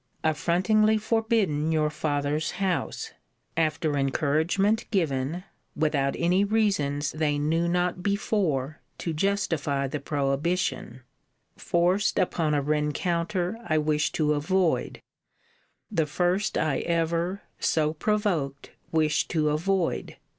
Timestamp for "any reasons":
6.17-7.11